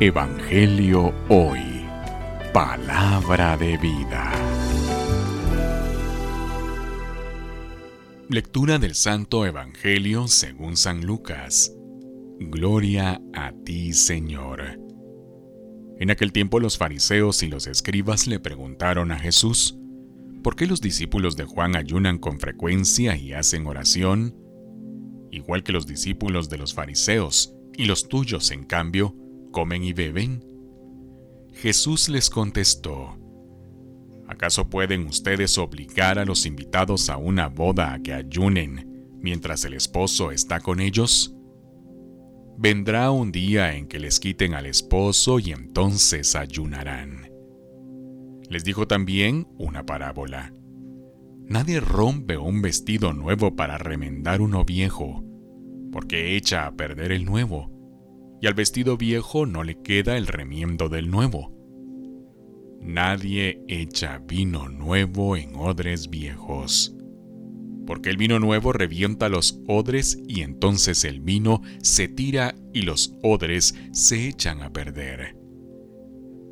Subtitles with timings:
[0.00, 1.84] Evangelio Hoy.
[2.52, 4.32] Palabra de vida.
[8.28, 11.72] Lectura del Santo Evangelio según San Lucas.
[12.40, 14.80] Gloria a ti, Señor.
[16.00, 19.78] En aquel tiempo los fariseos y los escribas le preguntaron a Jesús,
[20.42, 24.36] ¿por qué los discípulos de Juan ayunan con frecuencia y hacen oración?
[25.30, 29.16] Igual que los discípulos de los fariseos, y los tuyos, en cambio,
[29.52, 30.44] comen y beben?
[31.52, 33.16] Jesús les contestó,
[34.26, 39.74] ¿acaso pueden ustedes obligar a los invitados a una boda a que ayunen mientras el
[39.74, 41.36] esposo está con ellos?
[42.58, 47.30] Vendrá un día en que les quiten al esposo y entonces ayunarán.
[48.48, 50.52] Les dijo también una parábola.
[51.46, 55.24] Nadie rompe un vestido nuevo para remendar uno viejo,
[55.90, 57.71] porque echa a perder el nuevo
[58.42, 61.52] y al vestido viejo no le queda el remiendo del nuevo.
[62.80, 66.96] Nadie echa vino nuevo en odres viejos,
[67.86, 73.14] porque el vino nuevo revienta los odres y entonces el vino se tira y los
[73.22, 75.36] odres se echan a perder.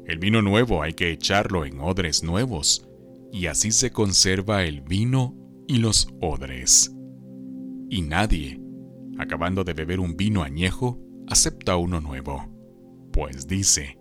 [0.06, 2.88] El vino nuevo hay que echarlo en odres nuevos,
[3.32, 6.94] y así se conserva el vino y los odres.
[7.88, 8.60] Y nadie,
[9.18, 12.46] acabando de beber un vino añejo, acepta uno nuevo,
[13.12, 13.96] pues dice,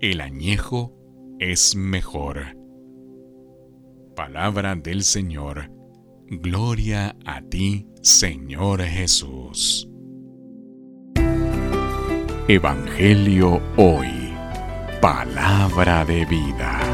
[0.00, 0.94] el añejo
[1.38, 2.56] es mejor.
[4.14, 5.70] Palabra del Señor,
[6.26, 9.90] gloria a ti, Señor Jesús.
[12.48, 14.32] Evangelio hoy,
[15.00, 16.85] palabra de vida.